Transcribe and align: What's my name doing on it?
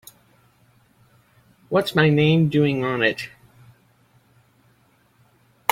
What's 1.69 1.93
my 1.93 2.09
name 2.09 2.49
doing 2.49 2.83
on 2.83 3.03
it? 3.03 3.29